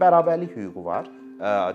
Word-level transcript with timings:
bərabərlik 0.00 0.56
hüququ 0.56 0.84
var 0.84 1.10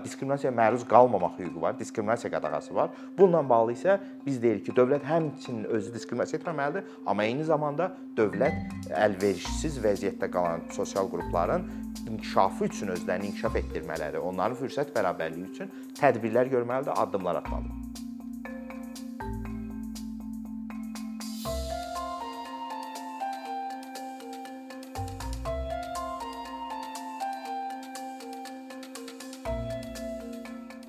diskriminasiyaya 0.04 0.54
məruz 0.54 0.84
qalmamaq 0.86 1.40
hüququ 1.40 1.60
var, 1.60 1.78
diskriminasiya 1.78 2.30
qadağası 2.30 2.74
var. 2.74 2.90
Bununla 3.18 3.48
bağlı 3.48 3.74
isə 3.74 3.98
biz 4.26 4.38
deyirik 4.42 4.66
ki, 4.66 4.74
dövlət 4.76 5.06
həmçinin 5.08 5.66
özü 5.78 5.94
diskriminasiya 5.94 6.40
etməməlidir, 6.40 6.84
amma 7.06 7.26
eyni 7.26 7.46
zamanda 7.46 7.90
dövlət 8.18 8.92
əlverişsiz 9.06 9.80
vəziyyətdə 9.82 10.30
qalan 10.30 10.62
sosial 10.76 11.10
qrupların 11.10 11.66
inkişafı 12.06 12.70
üçün 12.70 12.94
özlərini 12.94 13.32
inkişaf 13.32 13.58
etdirmələri, 13.62 14.22
onların 14.22 14.60
fürsət 14.60 14.94
bərabərliyi 14.94 15.50
üçün 15.50 15.74
tədbirlər 15.98 16.52
görməlidir, 16.52 16.94
addımlar 16.94 17.42
atmalıdır. 17.42 17.85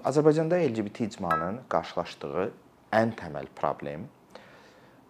Azərbaycanda 0.07 0.55
LGBT 0.55 1.01
icmanın 1.03 1.57
qarşılaşdığı 1.67 2.43
ən 2.95 3.09
təməl 3.19 3.49
problem 3.55 4.05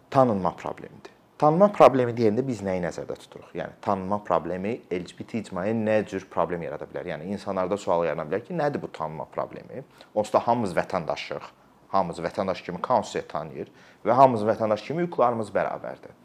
tanınma 0.10 0.56
problemidir. 0.58 1.12
Tanınma 1.38 1.68
problemi 1.70 2.16
deyəndə 2.18 2.42
biz 2.48 2.64
nəyi 2.66 2.82
nəzərdə 2.82 3.14
tuturuq? 3.22 3.52
Yəni 3.60 3.76
tanınma 3.86 4.18
problemi 4.26 4.72
LGBT 4.90 5.44
icmaya 5.44 5.76
nə 5.78 6.00
cür 6.10 6.26
problem 6.34 6.64
yarada 6.66 6.88
bilər? 6.90 7.12
Yəni 7.12 7.30
insanlarda 7.36 7.78
sual 7.78 8.08
yarana 8.08 8.26
bilər 8.26 8.42
ki, 8.48 8.56
nədir 8.58 8.82
bu 8.82 8.90
tanınma 8.96 9.28
problemi? 9.36 9.84
Onsuz 10.16 10.34
da 10.34 10.42
hamımız 10.48 10.74
vətəndaşıq. 10.80 11.46
Hamımız 11.94 12.24
vətəndaş 12.26 12.64
kimi 12.66 12.82
konstitusiya 12.82 13.28
tanıyır 13.36 13.70
və 14.06 14.18
hamımız 14.18 14.48
vətəndaş 14.50 14.86
kimi 14.88 15.06
hüquqlarımız 15.06 15.52
bərabərdir. 15.54 16.16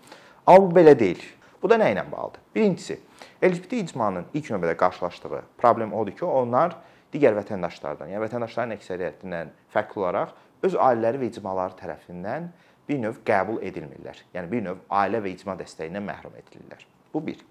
Amma 0.47 0.65
bu 0.65 0.73
belə 0.81 0.97
deyil. 0.99 1.21
Bu 1.61 1.69
da 1.69 1.77
nə 1.77 1.91
ilə 1.93 2.07
bağlıdır? 2.09 2.41
Birincisi, 2.55 2.97
LGBT 3.45 3.83
icmanın 3.83 4.33
ilk 4.33 4.49
növbədə 4.55 4.79
qarşılaşdığı 4.81 5.43
problem 5.61 5.93
odur 5.93 6.17
ki, 6.17 6.25
onlar 6.25 6.79
digər 7.13 7.37
vətəndaşlardan, 7.37 8.11
yəni 8.13 8.25
vətəndaşların 8.25 8.77
əksəriyyətindən 8.79 9.53
fərqli 9.75 10.03
olaraq 10.03 10.35
öz 10.67 10.77
ailələri 10.89 11.23
və 11.23 11.31
icmaları 11.33 11.79
tərəfindən 11.81 12.51
bir 12.89 13.01
növ 13.03 13.23
qəbul 13.27 13.61
edilmirlər. 13.69 14.25
Yəni 14.35 14.51
bir 14.53 14.65
növ 14.67 14.85
ailə 15.03 15.23
və 15.25 15.35
icma 15.35 15.57
dəstəyindən 15.61 16.07
məhrum 16.07 16.37
edilirlər. 16.41 16.87
Bu 17.13 17.23
bir. 17.27 17.43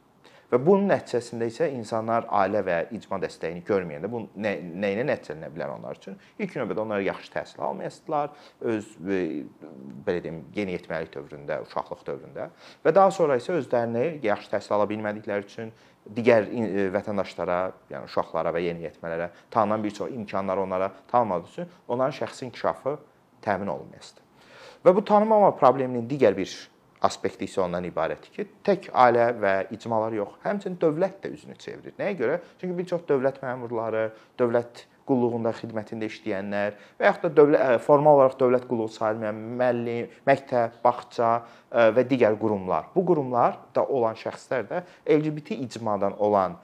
Və 0.52 0.60
bunun 0.60 0.90
nəticəsində 0.92 1.48
isə 1.48 1.68
insanlar 1.72 2.26
ailə 2.42 2.60
və 2.68 2.78
icma 2.98 3.22
dəstəyini 3.24 3.62
görməyəndə 3.68 4.10
bu 4.12 4.26
nə, 4.36 4.52
nə 4.84 4.90
ilə 4.98 5.06
nəticələnə 5.08 5.48
bilər 5.54 5.72
onlar 5.78 5.96
üçün? 5.96 6.18
İlk 6.44 6.58
növbədə 6.60 6.82
onlar 6.84 7.04
yaxşı 7.06 7.32
təhsil 7.38 7.62
almayasılar, 7.64 8.34
öz 8.74 8.90
e, 9.00 9.20
belə 10.08 10.24
deyim, 10.26 10.42
yeniyetməlik 10.58 11.14
dövründə, 11.14 11.62
uşaqlıq 11.64 12.02
dövründə 12.10 12.50
və 12.84 12.94
daha 12.98 13.14
sonra 13.16 13.38
isə 13.40 13.56
özlərini 13.62 14.20
yaxşı 14.26 14.52
təhsil 14.58 14.76
ala 14.76 14.90
bilmədikləri 14.92 15.48
üçün 15.48 15.72
digər 16.20 16.50
e, 16.52 16.90
vətəndaşlara, 16.98 17.62
yəni 17.94 18.12
uşaqlara 18.12 18.52
və 18.52 18.66
yeniyetmələrə 18.68 19.30
tanınan 19.56 19.88
bir 19.88 19.96
çox 20.02 20.12
imkanlar 20.12 20.60
onlara 20.66 20.92
tanınmadığı 21.14 21.48
üçün 21.54 21.72
onların 21.88 22.18
şəxsi 22.20 22.50
inkişafı 22.50 22.98
təmin 23.46 23.72
olunmayasıdır. 23.72 24.28
Və 24.84 24.96
bu 24.98 25.06
tanınmama 25.06 25.56
probleminin 25.56 26.08
digər 26.10 26.36
bir 26.36 26.50
aspekti 27.02 27.48
isə 27.50 27.64
ondan 27.64 27.86
ibarətdir 27.90 28.34
ki, 28.36 28.48
tək 28.66 28.90
ailə 28.94 29.32
və 29.42 29.54
icmalar 29.74 30.14
yox, 30.16 30.38
həmçinin 30.46 30.78
dövlət 30.82 31.20
də 31.24 31.34
üzünü 31.34 31.58
çevirir. 31.62 31.96
Nəyə 32.00 32.18
görə? 32.20 32.40
Çünki 32.62 32.78
bir 32.78 32.90
çox 32.94 33.06
dövlət 33.10 33.42
məmurları, 33.42 34.08
dövlət 34.40 34.86
qulluğunda 35.10 35.52
xidmətində 35.58 36.08
işləyənlər 36.08 36.76
və 37.00 37.08
yaxud 37.10 37.26
da 37.26 37.32
dövlət 37.42 37.86
formal 37.86 38.20
olaraq 38.20 38.38
dövlət 38.40 38.68
qulluğu 38.70 38.92
sayılmayan 38.96 39.40
müəllim, 39.60 40.12
məktəb, 40.30 40.78
bağça 40.84 41.32
və 41.98 42.06
digər 42.08 42.38
qurumlar. 42.40 42.92
Bu 42.96 43.04
qurumlarda 43.10 43.86
olan 43.90 44.20
şəxslər 44.22 44.68
də 44.70 44.84
LGBT 45.18 45.58
icmadan 45.66 46.18
olan 46.22 46.60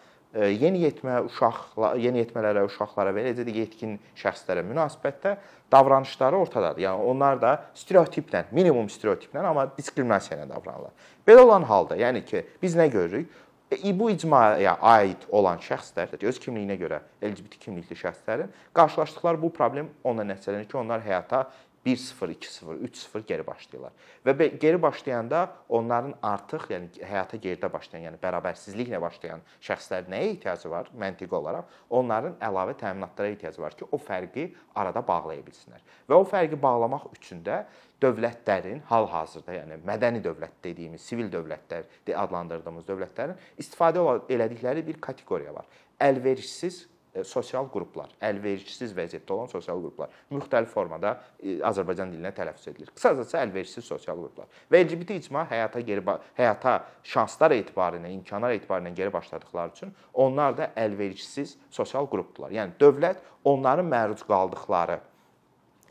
yeniyetmə 0.45 1.21
uşaqlar, 1.27 1.97
yeniyetmələrə, 2.01 2.65
uşaqlara 2.67 3.13
və 3.15 3.23
eləcə 3.25 3.45
də 3.47 3.55
yetkin 3.63 3.97
şəxslərə 4.19 4.63
münasibətdə 4.67 5.37
davranışları 5.71 6.37
ortadadır. 6.37 6.83
Yəni 6.85 7.09
onlar 7.11 7.41
da 7.41 7.55
stereotiplə, 7.75 8.45
minimum 8.55 8.89
stereotiplə, 8.91 9.41
amma 9.41 9.67
diskriminasiya 9.77 10.39
ilə 10.39 10.49
davranırlar. 10.53 11.11
Belə 11.27 11.43
olan 11.47 11.67
halda, 11.67 11.97
yəni 11.99 12.23
ki, 12.27 12.45
biz 12.61 12.77
nə 12.77 12.87
görürük? 12.93 13.29
E, 13.71 13.91
bu 13.99 14.07
icmaya 14.13 14.77
aid 14.79 15.25
olan 15.35 15.59
şəxslər 15.59 16.13
öz 16.23 16.37
kimliyinə 16.39 16.77
görə 16.79 17.01
LGBT 17.19 17.59
kimlikli 17.59 17.97
şəxslərin 17.99 18.53
qarşılaşdıqları 18.77 19.41
bu 19.41 19.49
problem 19.51 19.89
onunla 20.03 20.29
nəticələnir 20.29 20.69
ki, 20.69 20.77
onlar 20.79 21.03
həyata 21.03 21.49
1-0, 21.87 22.33
2-0, 22.35 22.79
3-0 22.87 23.25
geri 23.27 23.47
başlayırlar. 23.47 23.91
Və 24.25 24.47
geri 24.59 24.81
başlayanda 24.81 25.45
onların 25.69 26.15
artıq, 26.21 26.67
yəni 26.73 27.03
həyata 27.07 27.39
geridə 27.39 27.69
başlayan, 27.71 28.09
yəni 28.09 28.19
bərabərsizliklə 28.23 28.99
başlayan 29.01 29.43
şəxslər 29.63 30.09
nəyə 30.11 30.33
ehtiyacı 30.33 30.71
var 30.71 30.91
məntiqi 30.99 31.35
olaraq? 31.39 31.69
Onların 31.89 32.35
əlavə 32.43 32.75
təminatlara 32.81 33.31
ehtiyacı 33.31 33.61
var 33.61 33.77
ki, 33.79 33.87
o 33.91 33.99
fərqi 34.01 34.49
arada 34.75 35.03
bağlaya 35.07 35.45
bilsinlər. 35.47 35.85
Və 36.09 36.19
o 36.19 36.27
fərqi 36.27 36.59
bağlamaq 36.61 37.07
üçün 37.15 37.39
də 37.45 37.61
dövlətlərin 38.03 38.83
hal-hazırda, 38.91 39.55
yəni 39.61 39.79
mədəni 39.87 40.21
dövlət 40.25 40.59
dediyimiz, 40.67 41.07
sivil 41.07 41.31
dövlətlər 41.33 41.87
adlandırdığımız 42.25 42.85
dövlətlərin 42.89 43.39
istifadə 43.63 44.03
elədikləri 44.29 44.83
bir 44.85 44.99
kateqoriya 45.01 45.55
var. 45.55 45.65
Əlverişsiz 46.03 46.83
sosial 47.25 47.67
qruplar, 47.71 48.11
əlverişsiz 48.21 48.93
vəziyyətdə 48.97 49.33
olan 49.33 49.49
sosial 49.51 49.81
qruplar 49.81 50.13
müxtəlif 50.33 50.71
formada 50.73 51.15
e, 51.39 51.57
Azərbaycan 51.65 52.11
dilinə 52.13 52.33
tələffüz 52.35 52.69
edilir. 52.71 52.91
Qısacası 52.95 53.39
əlverişsiz 53.41 53.87
sosial 53.87 54.19
qruplar. 54.19 54.49
Və 54.71 54.83
LGBT 54.83 55.17
icma 55.21 55.45
həyata 55.49 55.81
geri 55.87 56.03
həyata 56.37 56.77
şanslar 57.03 57.55
etibarı 57.57 58.01
ilə, 58.01 58.13
imkanlar 58.19 58.55
etibarı 58.57 58.85
ilə 58.85 58.95
geri 59.01 59.13
başladıkları 59.13 59.75
üçün 59.75 59.93
onlar 60.13 60.57
da 60.57 60.71
əlverişsiz 60.77 61.57
sosial 61.69 62.09
qrupdular. 62.11 62.51
Yəni 62.51 62.77
dövlət 62.81 63.23
onların 63.47 63.87
məruz 63.87 64.25
qaldıqları 64.27 64.99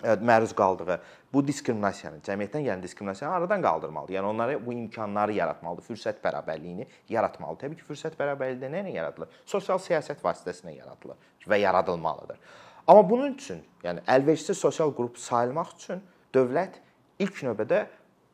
məruz 0.02 0.52
qaldığı 0.56 0.98
bu 1.32 1.42
diskriminasiyanı, 1.46 2.20
cəmiyyətdən 2.24 2.64
gələn 2.66 2.82
diskriminasiyanı 2.82 3.34
aradan 3.34 3.62
qaldırmalıdır. 3.62 4.14
Yəni 4.14 4.30
onlara 4.30 4.58
bu 4.66 4.72
imkanları 4.72 5.34
yaratmalıdır, 5.36 5.86
fürsət 5.88 6.20
bərabərliyini 6.24 6.86
yaratmalıdır. 7.12 7.66
Təbii 7.66 7.80
ki, 7.80 7.86
fürsət 7.88 8.16
bərabərliyi 8.20 8.60
də 8.62 8.70
nə 8.72 8.82
ilə 8.84 8.94
yaradılır? 8.96 9.40
Sosial 9.46 9.80
siyasət 9.82 10.22
vasitəsilə 10.24 10.76
yaradılır 10.76 11.16
və 11.48 11.60
yaradılmalıdır. 11.64 12.40
Amma 12.86 13.02
bunun 13.10 13.34
üçün, 13.34 13.62
yəni 13.84 14.04
əlverişsiz 14.06 14.60
sosial 14.60 14.92
qrup 14.94 15.18
sayılmaq 15.18 15.72
üçün 15.76 16.02
dövlət 16.34 16.78
ilk 17.18 17.42
növbədə 17.48 17.86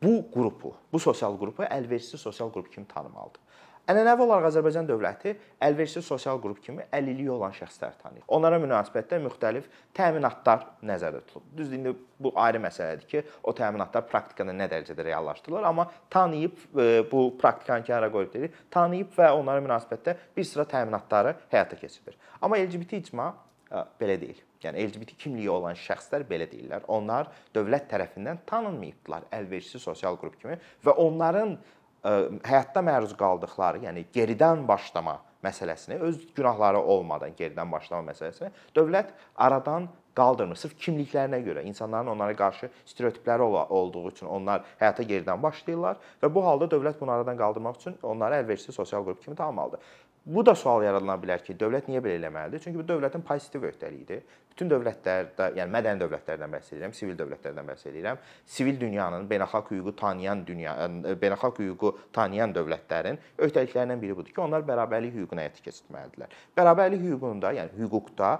bu 0.03 0.19
qrupu, 0.33 0.75
bu 0.93 0.99
sosial 0.99 1.39
qrupu 1.39 1.65
əlverişsiz 1.65 2.21
sosial 2.21 2.51
qrup 2.53 2.71
kimi 2.73 2.87
tanımalıdır. 2.87 3.41
Ənənəvi 3.83 4.23
olaraq 4.23 4.45
Azərbaycan 4.47 4.85
dövləti 4.87 5.33
əlverişli 5.67 5.99
sosial 6.07 6.37
qrup 6.39 6.61
kimi 6.63 6.85
əlilliyi 6.95 7.33
olan 7.33 7.51
şəxslər 7.51 7.97
tanıyır. 7.99 8.23
Onlara 8.31 8.55
münasibətdə 8.63 9.17
müxtəlif 9.25 9.65
təminatlar 9.97 10.63
nəzərdə 10.87 11.19
tutulub. 11.25 11.49
Düzdür, 11.57 11.81
indi 11.81 11.91
bu 12.23 12.31
ayrı 12.45 12.61
məsələdir 12.63 13.09
ki, 13.09 13.23
o 13.43 13.51
təminatlar 13.57 14.05
praktikada 14.07 14.55
nə 14.55 14.69
dərəcədə 14.71 15.03
reallaşdırılır, 15.09 15.67
amma 15.67 15.89
tanıyıb 16.15 16.63
e, 16.79 16.87
bu 17.11 17.25
praktikanı 17.41 17.83
kənara 17.89 18.11
qoyub 18.15 18.31
deyirik, 18.37 18.55
tanıyıb 18.71 19.11
və 19.19 19.33
onlara 19.35 19.65
münasibətdə 19.67 20.15
bir 20.37 20.47
sıra 20.47 20.63
təminatları 20.77 21.35
həyata 21.51 21.75
keçirilir. 21.83 22.15
Amma 22.39 22.63
LGBT 22.63 23.03
icma 23.03 23.33
e, 23.67 23.83
belə 23.99 24.15
deyil. 24.23 24.39
Yəni 24.63 24.87
LGBT 24.87 25.19
kimliyi 25.19 25.51
olan 25.51 25.75
şəxslər 25.75 26.23
belə 26.29 26.47
deyirlər. 26.47 26.87
Onlar 26.87 27.27
dövlət 27.51 27.91
tərəfindən 27.91 28.45
tanınmayıbdılar 28.47 29.27
əlverişli 29.35 29.83
sosial 29.83 30.15
qrup 30.21 30.39
kimi 30.39 30.55
və 30.87 30.95
onların 31.03 31.57
həyatda 32.03 32.83
məruz 32.83 33.15
qaldıqları, 33.19 33.83
yəni 33.87 34.05
geridən 34.15 34.67
başlama 34.67 35.19
məsələsini, 35.43 35.99
öz 36.03 36.19
günahları 36.35 36.79
olmadan 36.79 37.35
geridən 37.39 37.71
başlama 37.71 38.11
məsələsini 38.11 38.51
dövlət 38.75 39.11
aradan 39.35 39.89
qaldırmır. 40.15 40.59
Sırf 40.59 40.75
kimliklərinə 40.79 41.39
görə, 41.45 41.63
insanların 41.67 42.13
onlara 42.13 42.35
qarşı 42.37 42.69
stereotipləri 42.85 43.41
olduğu 43.79 44.07
üçün 44.11 44.27
onlar 44.27 44.63
həyata 44.79 45.03
geridən 45.09 45.41
başlayırlar 45.43 45.99
və 46.21 46.31
bu 46.33 46.45
halda 46.45 46.69
dövlət 46.71 46.99
bunu 47.01 47.11
aradan 47.11 47.39
qaldırmaq 47.39 47.79
üçün 47.81 47.97
onları 48.03 48.43
əlverişli 48.43 48.75
sosial 48.75 49.05
qrup 49.05 49.23
kimi 49.23 49.35
tanımalıdır. 49.35 49.79
Bu 50.25 50.45
da 50.45 50.53
sual 50.55 50.85
yaradılana 50.85 51.19
bilər 51.19 51.41
ki, 51.43 51.53
dövlət 51.59 51.89
niyə 51.91 51.99
belə 51.99 52.15
eləməlidir? 52.15 52.61
Çünki 52.63 52.79
bu 52.79 52.85
dövlətin 52.87 53.25
pozitiv 53.27 53.65
öhdəliyidir. 53.67 54.21
Bütün 54.53 54.69
dövlətlərdə, 54.71 55.49
yəni 55.57 55.73
mədəni 55.73 55.99
dövlətlərdən 55.99 56.53
bəhs 56.53 56.69
edirəm, 56.71 56.93
sivil 56.95 57.17
dövlətlərdən 57.19 57.67
bəhs 57.67 57.83
edirəm. 57.89 58.21
Sivil 58.55 58.79
dünyanın 58.79 59.27
beynəlxalq 59.27 59.73
hüququ 59.73 59.95
tanıyan 59.99 60.45
dünya, 60.47 60.77
beynəlxalq 61.19 61.59
hüququ 61.65 61.91
tanıyan 62.15 62.55
dövlətlərin 62.55 63.19
öhdəliklərindən 63.35 63.99
biri 63.99 64.15
budur 64.15 64.31
ki, 64.31 64.41
onlar 64.45 64.63
bərabərlik 64.69 65.17
hüququnu 65.17 65.43
həyata 65.43 65.65
keçirməlidirlər. 65.65 66.37
Bərabərlik 66.55 67.03
hüququnda, 67.09 67.51
yəni 67.59 67.75
hüquqda 67.81 68.37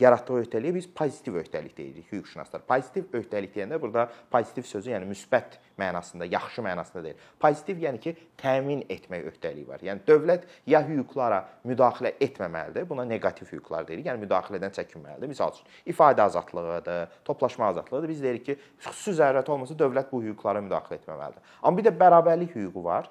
yaratdığı 0.00 0.36
öhdəliyə 0.44 0.74
biz 0.74 0.86
pozitiv 0.94 1.38
öhdəlik 1.40 1.76
deyirik 1.76 2.12
hüquqşünaslar. 2.12 2.62
Pozitiv 2.68 3.14
öhdəlik 3.16 3.54
deyəndə 3.54 3.80
burada 3.80 4.06
pozitiv 4.30 4.66
sözü 4.68 4.92
yəni 4.92 5.08
müsbət 5.10 5.56
mənasında, 5.80 6.28
yaxşı 6.30 6.62
mənasında 6.62 7.02
deyil. 7.04 7.24
Pozitiv 7.40 7.80
yəni 7.82 8.00
ki, 8.04 8.14
təmin 8.38 8.84
etmək 8.92 9.26
öhdəliyi 9.32 9.66
var. 9.68 9.82
Yəni 9.84 10.04
dövlət 10.06 10.46
ya 10.70 10.82
hüquqlara 10.86 11.42
müdaxilə 11.66 12.14
etməməlidir, 12.20 12.88
buna 12.88 13.06
neqativ 13.08 13.50
hüquqlar 13.54 13.88
deyirik. 13.88 14.06
Yəni 14.10 14.24
müdaxilədən 14.26 14.76
çəkinməlidir. 14.76 15.32
Məsəl 15.32 15.54
üçün, 15.56 15.70
ifadə 15.94 16.26
azadlığıdır, 16.28 17.16
toplaşma 17.24 17.72
azadlığıdır. 17.72 18.12
Biz 18.14 18.22
deyirik 18.22 18.46
ki, 18.46 18.58
xüsusi 18.86 19.16
zərurət 19.22 19.50
olmasa 19.50 19.78
dövlət 19.78 20.12
bu 20.12 20.22
hüquqlara 20.26 20.62
müdaxilə 20.66 21.00
etməməlidir. 21.00 21.56
Amma 21.62 21.80
bir 21.80 21.88
də 21.88 21.96
bərabərlik 22.04 22.54
hüququ 22.54 22.84
var 22.84 23.10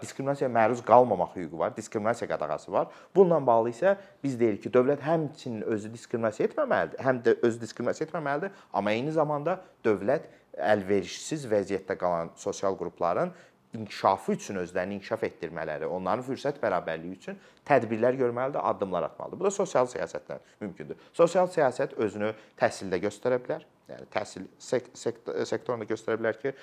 diskriminasiyaya 0.00 0.52
məruz 0.52 0.82
qalmamaq 0.84 1.36
hüququ 1.38 1.58
var, 1.58 1.76
diskriminasiya 1.76 2.28
qadağası 2.28 2.72
var. 2.72 2.88
Bununla 3.16 3.40
bağlı 3.46 3.72
isə 3.72 3.96
biz 4.24 4.36
deyirik 4.40 4.62
ki, 4.66 4.72
dövlət 4.74 5.04
həmçinin 5.06 5.64
özü 5.76 5.92
diskriminasiya 5.92 6.50
etməməlidir, 6.50 7.00
həm 7.04 7.22
də 7.24 7.38
özü 7.42 7.60
diskriminasiya 7.62 8.08
etməməlidir, 8.10 8.52
amma 8.72 8.92
eyni 8.92 9.14
zamanda 9.14 9.58
dövlət 9.84 10.28
əlverişsiz 10.54 11.48
vəziyyətdə 11.50 11.96
qalan 11.98 12.30
sosial 12.38 12.76
qrupların 12.78 13.32
inkişafı 13.74 14.32
üçün 14.32 14.60
özlərini 14.62 15.00
inkişaf 15.00 15.24
etdirmələri, 15.26 15.88
onların 15.90 16.22
fürsət 16.28 16.60
bərabərliyi 16.62 17.16
üçün 17.18 17.38
tədbirlər 17.66 18.14
görməlidir, 18.20 18.60
addımlar 18.62 19.08
atmalıdır. 19.08 19.40
Bu 19.40 19.48
da 19.48 19.50
sosial 19.50 19.88
siyasətlə 19.90 20.38
mümkündür. 20.60 21.00
Sosial 21.12 21.50
siyasət 21.50 21.96
özünü 21.98 22.34
təhsildə 22.60 23.00
göstərə 23.02 23.40
bilər. 23.42 23.64
Yəni 23.84 24.06
təhsil 24.12 24.46
sek 24.56 24.86
sektorunda 24.96 25.84
göstərə 25.88 26.16
bilər 26.16 26.38
ki, 26.40 26.54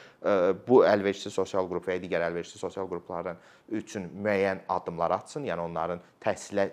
bu 0.65 0.79
əlverişsiz 0.89 1.35
sosial 1.35 1.67
qrup 1.69 1.85
və 1.85 1.99
digər 2.01 2.23
əlverişsiz 2.25 2.63
sosial 2.63 2.89
qrupların 2.89 3.37
üçün 3.77 4.07
müəyyən 4.25 4.63
addımlar 4.73 5.13
atsın, 5.19 5.45
yəni 5.45 5.61
onların 5.67 6.01
təhsilə 6.23 6.71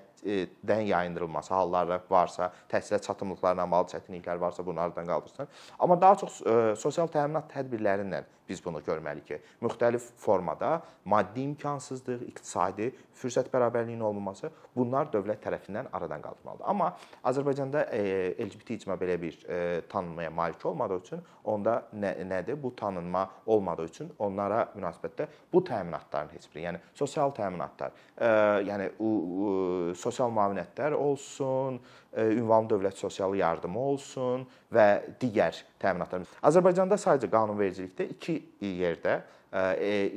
dən 0.67 0.87
yayındırılması 0.89 1.55
halları 1.55 2.01
varsa, 2.11 2.53
təhsilə 2.71 3.01
çatımlıqlarla 3.03 3.71
bağlı 3.71 3.95
çətinliklər 3.95 4.41
varsa 4.41 4.67
bunlardan 4.67 5.07
qaldırsın. 5.07 5.49
Amma 5.79 6.01
daha 6.01 6.17
çox 6.17 6.43
sosial 6.81 7.09
təminat 7.09 7.49
tədbirləri 7.53 8.09
ilə 8.09 8.25
biz 8.49 8.63
bunu 8.65 8.81
görməliyik 8.81 9.27
ki, 9.29 9.37
müxtəlif 9.61 10.07
formada 10.17 10.81
maddi 11.05 11.43
imkansızlıq, 11.51 12.23
iqtisadi 12.31 12.87
fürsət 13.13 13.51
bərabərliyinin 13.53 14.01
olmaması 14.01 14.49
bunlar 14.73 15.11
dövlət 15.13 15.43
tərəfindən 15.45 15.91
aradan 15.93 16.23
qaldırılmalıdır. 16.25 16.65
Amma 16.65 16.97
Azərbaycanda 17.29 17.83
LGBT 18.41 18.79
icma 18.79 18.97
belə 18.97 19.19
bir 19.21 19.37
tanınmaya 19.93 20.31
malik 20.31 20.65
olmadığı 20.65 20.99
üçün 21.03 21.21
onda 21.45 21.83
nə, 21.93 22.15
nədir? 22.25 22.57
Bu 22.63 22.73
tanınma 22.77 23.29
olmadığı 23.47 23.85
üçün 23.85 24.13
onlara 24.19 24.65
münasibətdə 24.73 25.29
bu 25.53 25.61
təminatların 25.65 26.33
heç 26.33 26.49
biri, 26.49 26.65
yəni 26.71 26.79
sosial 26.95 27.31
təminatlar, 27.37 27.93
yəni 28.65 28.89
sosial 29.93 30.18
müavinətlər 30.27 30.97
olsun, 30.99 31.79
ünvanlı 32.19 32.75
dövlət 32.75 32.99
sosial 32.99 33.37
yardımı 33.39 33.79
olsun 33.79 34.47
və 34.75 34.87
digər 35.23 35.63
təminatlar. 35.79 36.27
Azərbaycanda 36.43 36.99
sadəcə 36.99 37.31
qanunvericilikdə 37.31 38.09
iki 38.17 38.41
yerdə 38.83 39.21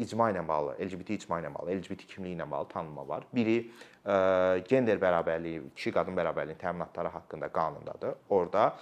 icma 0.02 0.32
ilə 0.34 0.42
bağlı, 0.48 0.74
LGBT 0.82 1.16
icma 1.16 1.38
ilə 1.40 1.54
bağlı, 1.54 1.78
LGBT 1.78 2.08
kimliyi 2.10 2.36
ilə 2.36 2.50
bağlı 2.52 2.68
tanınma 2.74 3.06
var. 3.08 3.28
Biri 3.32 3.62
gender 4.68 4.98
bərabərliyi, 5.00 5.62
kişi-qadın 5.78 6.18
bərabərliyinin 6.18 6.60
təminatları 6.60 7.14
haqqında 7.14 7.52
qanundadır. 7.54 8.18
Orda 8.30 8.74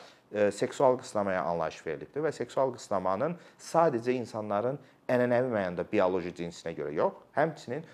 seksual 0.56 0.98
qısnamaya 1.01 1.44
anlayış 1.44 1.83
verilibdir 1.86 2.24
və 2.25 2.31
seksual 2.33 2.74
qısnamanın 2.74 3.36
sadəcə 3.62 4.16
insanların 4.16 4.80
ənənəvi 5.10 5.50
mənada 5.54 5.86
bioloji 5.89 6.33
cinsinə 6.38 6.74
görə 6.77 6.94
yox, 6.94 7.18
həmçinin 7.38 7.86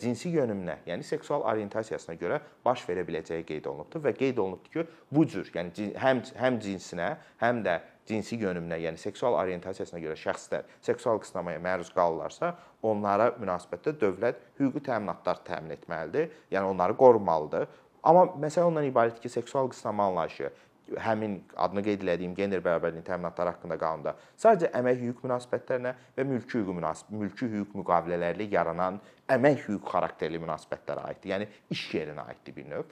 cinsi 0.00 0.30
yönümünə, 0.32 0.78
yəni 0.88 1.04
seksual 1.04 1.44
orientasiyasına 1.50 2.16
görə 2.20 2.40
baş 2.64 2.84
verə 2.88 3.04
biləcəyi 3.06 3.44
qeyd 3.48 3.68
olunubdur 3.68 4.02
və 4.06 4.14
qeyd 4.16 4.40
olunubdur 4.40 4.72
ki, 4.72 4.84
bu 5.12 5.26
cür, 5.28 5.50
yəni 5.54 5.90
həm 6.00 6.22
həm 6.40 6.58
cinsinə, 6.64 7.10
həm 7.42 7.62
də 7.66 7.78
cinsi 8.08 8.38
yönümünə, 8.40 8.78
yəni 8.86 9.00
seksual 9.00 9.36
orientasiyasına 9.42 10.00
görə 10.00 10.16
şəxslər 10.20 10.68
seksual 10.88 11.20
qısnamaya 11.22 11.60
məruz 11.62 11.92
qalırlarsa, 11.94 12.54
onlara 12.82 13.32
münasibətdə 13.40 13.96
dövlət 14.00 14.40
hüquqi 14.60 14.84
təminatlar 14.88 15.42
təmin 15.44 15.76
etməlidir, 15.76 16.30
yəni 16.54 16.72
onları 16.72 16.96
qorumalıdır. 16.96 17.68
Amma 18.06 18.28
məsələ 18.38 18.70
ondan 18.70 18.86
ibarətdir 18.86 19.24
ki, 19.24 19.34
seksual 19.40 19.68
qısnama 19.72 20.06
anlayışı 20.12 20.52
həmin 20.94 21.40
adını 21.56 21.82
qeyd 21.82 22.04
etdiyim 22.06 22.34
gender 22.34 22.62
bərabərliyinin 22.62 23.06
təminatları 23.06 23.54
haqqında 23.54 23.78
qanunda 23.80 24.14
sadəcə 24.38 24.70
əmək 24.78 25.00
hüquq 25.02 25.24
münasibətlərinə 25.26 25.92
və 26.18 26.26
mülki 26.30 26.60
hüquq 26.60 26.76
münasib 26.76 27.10
mülki 27.10 27.48
hüquq 27.50 27.74
müqavilələri 27.80 28.46
yaranan 28.52 29.00
əmək 29.32 29.64
hüquq 29.66 29.90
xarakterli 29.90 30.38
münasibətlərə 30.42 31.06
aiddir. 31.08 31.32
Yəni 31.32 31.48
iş 31.74 31.82
yerinə 31.94 32.26
aiddir 32.28 32.54
bir 32.56 32.68
növ. 32.70 32.84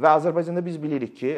Və 0.00 0.12
Azərbaycanda 0.18 0.62
biz 0.64 0.78
bilirik 0.82 1.16
ki, 1.18 1.32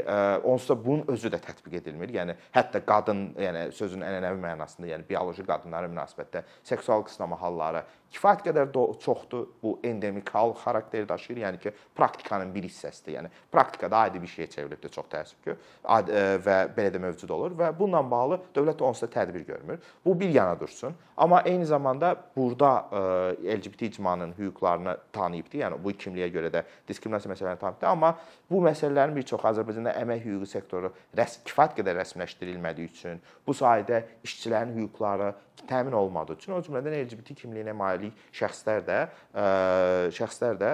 onsuz 0.44 0.74
da 0.74 0.76
bunun 0.84 1.08
özü 1.12 1.32
də 1.32 1.40
tətbiq 1.42 1.78
edilmir. 1.80 2.12
Yəni 2.12 2.36
hətta 2.54 2.82
qadın, 2.84 3.24
yəni 3.40 3.64
sözün 3.72 4.04
ənənəvi 4.04 4.40
mənasında, 4.44 4.90
yəni 4.92 5.08
bioloji 5.08 5.46
qadınlara 5.48 5.88
münasibətdə 5.92 6.44
seksual 6.68 7.04
qısnama 7.08 7.40
halları 7.40 7.84
kifayət 8.12 8.42
qədər 8.44 8.72
çoxdur. 9.00 9.46
Bu 9.62 9.78
endemik 9.84 10.28
hal 10.34 10.52
xarakteri 10.60 11.08
daşıyır. 11.08 11.40
Yəni 11.46 11.60
ki, 11.62 11.72
praktikanın 11.96 12.52
bir 12.54 12.68
hissəsidir. 12.68 13.16
Yəni 13.16 13.32
praktikada 13.52 14.04
adi 14.08 14.20
bir 14.20 14.28
şeyə 14.28 14.50
çevrilibdir 14.52 14.92
çox 14.92 15.08
təəssüf 15.12 15.40
ki, 15.46 15.56
və 16.44 16.58
belə 16.76 16.92
də 16.92 17.00
mövcud 17.00 17.32
olur 17.32 17.56
və 17.56 17.72
bununla 17.78 18.04
bağlı 18.10 18.40
dövlət 18.54 18.84
onsuz 18.84 19.06
da 19.06 19.12
tədbir 19.16 19.46
görmür. 19.48 19.80
Bu 20.04 20.18
bir 20.20 20.28
yana 20.28 20.60
dursun. 20.60 20.92
Amma 21.16 21.40
eyni 21.46 21.66
zamanda 21.66 22.16
burada 22.36 22.84
LGBT 23.40 23.82
icmanın 23.82 24.34
hüquqlarını 24.48 24.96
tanıyıbdı. 25.12 25.60
Yəni 25.62 25.78
bu 25.84 25.94
kimliyə 26.04 26.28
görə 26.34 26.52
də 26.54 26.64
diskriminasiya 26.88 27.34
məsələlərini 27.34 27.62
tanıyıbdı. 27.62 27.86
Amma 27.86 28.16
bu 28.50 28.62
məsələlərin 28.66 29.16
bir 29.16 29.28
çoxu 29.32 29.48
Azərbaycanda 29.52 29.94
əmək 30.02 30.26
hüququ 30.26 30.50
sektoru 30.56 30.92
rəs 31.18 31.38
kifayət 31.46 31.78
qədər 31.80 31.98
rəsmiləşdirilmədiyi 32.02 32.92
üçün, 32.92 33.22
bu 33.46 33.56
sahədə 33.56 34.02
işçilərin 34.26 34.76
hüquqları 34.78 35.32
təmin 35.68 35.92
olmadığı 35.92 36.36
üçün, 36.38 36.56
o 36.56 36.60
cümlədən 36.64 36.96
LGBT 37.04 37.36
kimliyinə 37.38 37.74
malik 37.76 38.16
şəxslər 38.34 38.82
də 38.86 38.98
ə, 39.04 39.44
şəxslər 40.16 40.58
də 40.58 40.70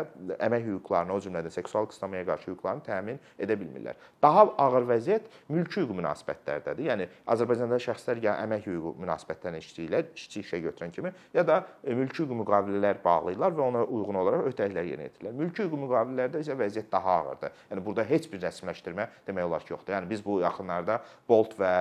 əmək 0.47 0.65
hüquqlarını, 0.69 1.13
o 1.13 1.23
cümlədən 1.25 1.53
seksual 1.53 1.89
qısnamaya 1.91 2.25
qarşı 2.29 2.53
hüquqlarını 2.53 2.85
təmin 2.87 3.21
edə 3.39 3.59
bilmirlər. 3.61 3.99
Daha 4.23 4.47
ağır 4.65 4.89
vəziyyət 4.93 5.29
mülki 5.53 5.83
hüquq 5.83 5.99
münasibətlərdədir. 5.99 6.89
Yəni 6.89 7.09
Azərbaycanda 7.35 7.81
şəxslər 7.85 8.23
ya 8.25 8.39
əmək 8.47 8.69
hüququ 8.71 8.95
münasibətlərinə 9.03 9.63
işləyirlər, 9.65 10.13
işçi 10.17 10.45
işə 10.47 10.63
götürən 10.65 10.95
kimi, 10.95 11.13
ya 11.35 11.45
da 11.47 11.61
mülki 11.85 12.25
hüquq 12.25 12.41
müqavilələr 12.43 13.03
bağlayırlar 13.05 13.58
və 13.59 13.67
ona 13.67 13.85
uyğun 13.85 14.21
olaraq 14.23 14.49
öhdəliklər 14.53 14.89
yerinə 14.93 15.09
yetirirlər. 15.11 15.37
Mülki 15.43 15.67
hüquq 15.67 15.83
müqavilələrdə 15.85 16.43
isə 16.45 16.57
vəziyyət 16.59 16.91
daha 16.93 17.19
ağırdır. 17.23 17.63
Yəni 17.73 17.85
burada 17.85 18.07
heç 18.09 18.31
bir 18.33 18.43
rəsmiləşdirmə 18.47 19.09
demək 19.29 19.51
olar 19.51 19.67
ki, 19.67 19.75
yoxdur. 19.75 19.99
Yəni 19.99 20.11
biz 20.11 20.25
bu 20.25 20.41
yaxınlarda 20.43 21.01
Bolt 21.29 21.59
və 21.59 21.73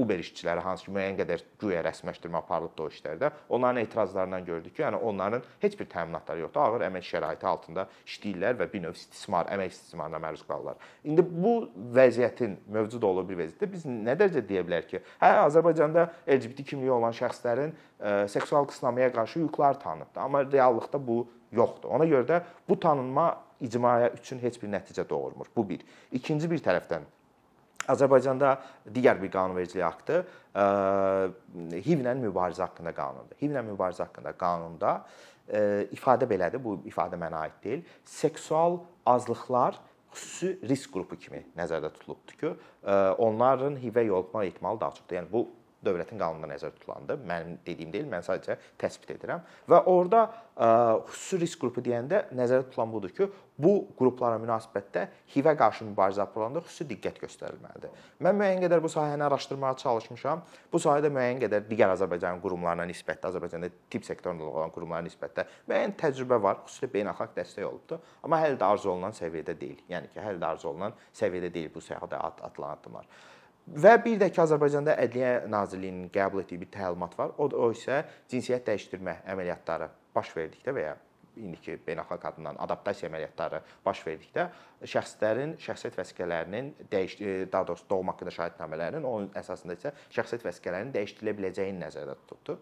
Uber 0.00 0.22
işçiləri 0.22 0.64
hansı 0.64 0.88
ki 0.88 0.96
müəyyən 0.96 1.20
qədər 1.20 1.46
güya 1.60 1.82
rəsmiləşdirmə 1.86 2.22
məhdudlaşdırma 2.22 2.38
aparılıbdı 2.38 2.82
o 2.82 2.88
işlərdə. 2.88 3.30
Onların 3.48 3.82
etirazlarından 3.82 4.44
gördük 4.44 4.76
ki, 4.76 4.82
yəni 4.82 4.96
onların 4.96 5.42
heç 5.60 5.78
bir 5.80 5.86
təminatları 5.86 6.40
yoxdur. 6.40 6.60
Ağır 6.60 6.84
əmək 6.88 7.06
şəraiti 7.08 7.46
altında 7.46 7.86
işləyirlər 8.06 8.58
və 8.60 8.68
bir 8.72 8.82
növ 8.82 8.96
istismar, 8.96 9.46
əmək 9.52 9.72
istismarına 9.72 10.20
məruz 10.22 10.44
qalırlar. 10.46 10.76
İndi 11.04 11.24
bu 11.24 11.54
vəziyyətin 11.94 12.56
mövcud 12.68 13.02
olduğu 13.02 13.28
bir 13.28 13.40
vəziyyətdə 13.42 13.70
biz 13.72 13.86
nə 13.86 14.16
dərəcə 14.18 14.44
deyə 14.48 14.64
bilərik 14.66 14.90
ki, 14.90 15.02
hə 15.20 15.32
Azərbaycanda 15.46 16.08
LGBT 16.26 16.66
kimliyi 16.66 16.92
olan 16.92 17.14
şəxslərin 17.16 17.72
ə, 17.72 18.28
seksual 18.28 18.66
qısnamaya 18.68 19.12
qarşı 19.12 19.40
hüquqları 19.40 19.78
tanınıbdır. 19.78 20.20
Amma 20.20 20.44
reallıqda 20.52 20.91
bu 20.98 21.22
yoxdur. 21.52 21.88
Ona 21.94 22.04
görə 22.08 22.26
də 22.28 22.42
bu 22.68 22.80
tanınma 22.80 23.30
icmaya 23.60 24.10
üçün 24.16 24.38
heç 24.42 24.58
bir 24.62 24.68
nəticə 24.72 25.08
doğurmur. 25.08 25.46
Bu 25.56 25.68
bir. 25.68 25.80
İkinci 26.12 26.50
bir 26.50 26.60
tərəfdən 26.64 27.04
Azərbaycanda 27.92 28.56
digər 28.94 29.18
bir 29.22 29.30
qanunvericilik 29.34 29.84
aktı 29.84 30.24
HIV-lə 30.54 32.14
mübarizə 32.20 32.62
haqqında 32.66 32.92
qanundur. 32.94 33.36
HIV-lə 33.40 33.62
mübarizə 33.72 34.06
haqqında 34.06 34.32
qanunda 34.38 35.00
ifadə 35.94 36.28
belədir, 36.30 36.62
bu 36.62 36.76
ifadə 36.86 37.18
mənə 37.18 37.40
aid 37.46 37.56
deyil. 37.64 37.82
Seksual 38.06 38.78
azlıqlar 39.06 39.80
xüsusi 40.12 40.68
risk 40.68 40.92
qrupu 40.94 41.16
kimi 41.18 41.40
nəzərdə 41.58 41.90
tutulubdur 41.96 42.38
ki, 42.38 42.52
onların 43.18 43.78
HIV-ə 43.82 44.06
yoluxma 44.06 44.44
ehtimalı 44.44 44.80
daha 44.80 44.94
çoxdur. 44.98 45.16
Yəni 45.18 45.32
bu 45.32 45.48
dövlətin 45.84 46.20
qanununda 46.20 46.50
nəzərdə 46.52 46.78
tutulandır. 46.78 47.20
Mənim 47.28 47.56
dediyim 47.66 47.92
deyil, 47.92 48.08
mən 48.10 48.24
sadəcə 48.26 48.58
təsbit 48.80 49.16
edirəm. 49.16 49.42
Və 49.70 49.80
orada 49.90 50.26
ə, 50.26 50.68
xüsusi 51.10 51.40
risk 51.42 51.62
qrupu 51.62 51.84
deyəndə 51.84 52.26
nəzərdə 52.36 52.68
tutulan 52.70 52.92
budur 52.92 53.14
ki, 53.16 53.28
bu 53.62 53.72
qruplara 53.98 54.38
münasibətdə 54.42 55.04
HIV-ə 55.34 55.54
qarşı 55.58 55.86
mübarizə 55.86 56.22
aparılanda 56.24 56.62
xüsusi 56.64 56.86
diqqət 56.90 57.20
göstərilməlidir. 57.22 57.92
Mən 58.24 58.38
müəyyən 58.38 58.62
qədər 58.64 58.82
bu 58.82 58.90
sahəni 58.92 59.26
araşdırmağa 59.26 59.74
çalışmışam. 59.82 60.42
Bu 60.72 60.80
sahədə 60.82 61.10
müəyyən 61.12 61.42
qədər 61.44 61.66
digər 61.68 61.92
Azərbaycan 61.94 62.40
qurumlarına 62.42 62.86
nisbətdə, 62.90 63.30
Azərbaycanda 63.30 63.70
tibb 63.92 64.06
sektorunda 64.08 64.48
olan 64.48 64.72
qurumlara 64.74 65.04
nisbətdə 65.06 65.46
müəyyən 65.68 65.94
təcrübə 66.00 66.40
var, 66.42 66.62
xüsusilə 66.66 66.90
beynəlxalq 66.96 67.36
dəstək 67.36 67.68
olubdu. 67.68 68.00
Amma 68.24 68.40
hələ 68.42 68.58
də 68.58 68.72
arzu 68.72 68.94
olunan 68.94 69.14
səviyyədə 69.16 69.58
deyil. 69.60 69.84
Yəni 69.92 70.10
ki, 70.14 70.22
hələ 70.24 70.40
də 70.40 70.50
arzu 70.54 70.72
olunan 70.72 70.96
səviyyədə 71.18 71.52
deyil 71.54 71.70
bu 71.74 71.84
sahədə 71.84 72.18
atılan 72.32 72.78
addımlar. 72.78 73.06
Və 73.70 73.94
bir 74.04 74.18
də 74.18 74.26
ki, 74.32 74.40
Azərbaycanda 74.42 74.96
Ədliyyə 75.04 75.46
Nazirliyinin 75.50 76.10
qəbul 76.12 76.42
etdiyi 76.42 76.64
bir 76.64 76.70
təlimat 76.74 77.14
var. 77.18 77.30
O, 77.38 77.46
o 77.46 77.70
isə 77.70 78.02
cinsiyyət 78.30 78.66
dəyişdirmə 78.66 79.20
əməliyyatları 79.32 79.88
baş 80.16 80.32
verdikdə 80.36 80.74
və 80.74 80.86
ya 80.88 80.96
indiki 81.40 81.78
beynəlxalq 81.86 82.26
adından 82.28 82.58
adaptasiya 82.60 83.08
əməliyyatları 83.08 83.62
baş 83.86 84.02
verdikdə 84.04 84.48
şəxslərin 84.92 85.54
şəxsiyyət 85.62 85.96
vəsiqələrinin 86.00 86.72
dəyiş 86.92 87.14
daha 87.52 87.66
doğrusu 87.70 87.86
doğum 87.90 88.10
haqqında 88.12 88.34
şahidnamələrinin 88.36 89.06
onun 89.08 89.30
əsasında 89.40 89.78
isə 89.78 89.94
şəxsiyyət 90.12 90.44
vəsiqələrinin 90.48 90.92
dəyişdirilə 90.96 91.36
biləcəyini 91.38 91.80
nəzərdə 91.86 92.18
tutubdur. 92.20 92.60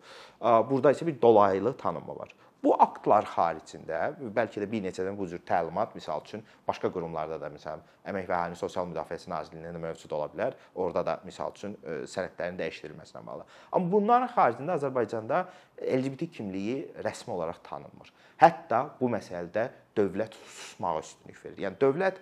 Burada 0.70 0.94
isə 0.94 1.08
bir 1.08 1.18
dolaylı 1.22 1.74
tanınma 1.82 2.18
var. 2.20 2.36
Bu 2.60 2.74
aktlar 2.76 3.24
xaricində 3.24 4.10
bəlkə 4.20 4.60
də 4.60 4.66
bir 4.68 4.82
neçədən 4.84 5.16
bu 5.16 5.24
cür 5.30 5.40
təlimat, 5.48 5.94
misal 5.96 6.20
üçün 6.26 6.42
başqa 6.68 6.90
qurumlarda 6.92 7.38
da 7.40 7.48
məsələn 7.52 7.80
Əmək 8.10 8.26
və 8.28 8.34
Əhalinin 8.36 8.60
Sosial 8.60 8.88
Müdafiəsi 8.90 9.30
Nazirliyində 9.32 9.72
də 9.76 9.80
mövcud 9.80 10.12
ola 10.16 10.26
bilər. 10.32 10.56
Orada 10.74 11.02
da 11.06 11.14
misal 11.24 11.54
üçün 11.56 11.76
e, 11.80 12.02
sənədlərin 12.10 12.58
dəyişdirilməsinə 12.60 13.22
bağlı. 13.24 13.46
Amma 13.72 13.92
bunların 13.94 14.32
xaricində 14.34 14.76
Azərbaycanda 14.76 15.44
LGBT 15.86 16.28
kimliyi 16.36 16.76
rəsmi 17.06 17.32
olaraq 17.36 17.62
tanınmır. 17.64 18.12
Hətta 18.40 18.82
bu 19.00 19.08
məsələdə 19.12 19.70
dövlət 19.96 20.36
susmağa 20.40 21.00
üstünlük 21.00 21.40
verir. 21.44 21.58
Yəni 21.64 21.80
dövlət 21.80 22.20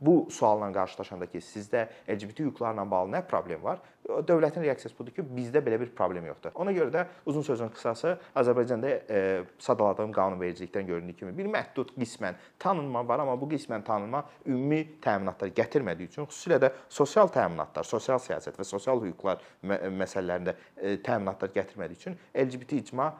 bu 0.00 0.28
sualla 0.30 0.72
qarşılaşanda 0.72 1.26
ki, 1.26 1.40
sizdə 1.42 1.86
LGBT 2.08 2.46
hüquqlarla 2.46 2.84
bağlı 2.90 3.16
nə 3.16 3.22
problem 3.28 3.62
var? 3.64 3.80
Dövlətin 4.08 4.62
reaksiyası 4.64 4.96
budur 4.98 5.12
ki, 5.16 5.24
bizdə 5.36 5.60
belə 5.64 5.80
bir 5.80 5.90
problem 5.96 6.28
yoxdur. 6.30 6.54
Ona 6.62 6.72
görə 6.72 6.92
də 6.94 7.04
uzun 7.26 7.42
sözün 7.44 7.72
qısası 7.74 8.14
Azərbaycanda 8.36 8.92
e, 9.10 9.18
sadaladığım 9.58 10.12
qanunvericilikdən 10.16 10.86
göründüyü 10.88 11.16
kimi 11.16 11.34
bir 11.38 11.50
məhdud 11.52 11.92
qismən 11.98 12.38
tanınma 12.58 13.02
var, 13.08 13.24
amma 13.24 13.36
bu 13.40 13.50
qismən 13.50 13.84
tanınma 13.84 14.24
ümumi 14.46 14.80
təminatlar 15.04 15.52
gətirmədiyi 15.58 16.12
üçün, 16.12 16.28
xüsusilə 16.30 16.60
də 16.62 16.72
sosial 16.88 17.28
təminatlar, 17.34 17.84
sosial 17.84 18.22
siyasət 18.22 18.60
və 18.60 18.64
sosial 18.64 19.02
hüquqlar 19.04 19.42
məsələlərində 19.64 20.54
e, 20.76 20.96
təminatlar 21.04 21.52
gətirmədiyi 21.58 22.04
üçün 22.04 22.18
LGBT 22.34 22.80
icma 22.84 23.12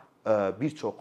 bir 0.61 0.75
çox 0.77 0.95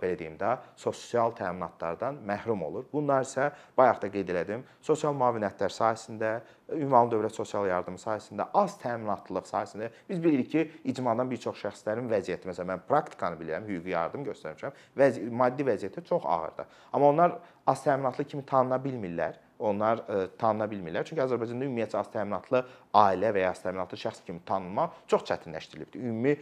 belə 0.00 0.16
deyim 0.18 0.36
də, 0.40 0.54
sosial 0.80 1.34
təminatlardan 1.36 2.18
məhrum 2.26 2.62
olur. 2.64 2.86
Bunlar 2.92 3.26
isə 3.26 3.50
bayaq 3.76 4.00
da 4.02 4.10
qeyd 4.14 4.32
elədim, 4.32 4.64
sosial 4.80 5.14
müavinətlər 5.18 5.74
sahəsində, 5.74 6.32
ümumi 6.72 7.12
dövlət 7.12 7.36
sosial 7.36 7.68
yardımı 7.68 8.00
sahəsində, 8.00 8.48
az 8.56 8.78
təminatlılıq 8.80 9.48
sahəsində 9.50 9.90
biz 10.08 10.22
bilirik 10.24 10.50
ki, 10.54 10.64
icmadan 10.94 11.30
bir 11.30 11.42
çox 11.42 11.60
şəxslərin 11.66 12.08
vəziyyəti, 12.10 12.48
məsələn 12.48 12.72
mən 12.72 12.84
praktikanı 12.88 13.38
bilirəm, 13.42 13.68
hüquqi 13.68 13.92
yardım 13.92 14.24
göstərmişəm, 14.30 14.82
vəzi 14.98 15.28
maddi 15.30 15.68
vəziyyəti 15.68 16.06
çox 16.08 16.24
ağırdır. 16.24 16.66
Amma 16.92 17.12
onlar 17.12 17.38
az 17.66 17.84
təminatlı 17.84 18.24
kimi 18.24 18.46
tanına 18.46 18.80
bilmirlər 18.82 19.36
onlar 19.62 20.02
e, 20.08 20.26
tanına 20.38 20.66
bilmirlər. 20.70 21.06
Çünki 21.08 21.22
Azərbaycanda 21.24 21.66
ümumiyyətcə 21.66 21.98
az 22.00 22.10
təminatlı 22.12 22.62
ailə 22.98 23.32
və 23.34 23.44
ya 23.44 23.52
az 23.54 23.62
təminatlı 23.62 23.98
şəxs 24.00 24.24
kimi 24.26 24.42
tanınmaq 24.48 24.96
çox 25.10 25.24
çətinləşdirilibdir. 25.30 26.02
Ümumi 26.02 26.34